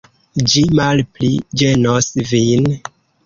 [0.51, 1.29] Ĝi malpli
[1.63, 2.69] ĝenos vin.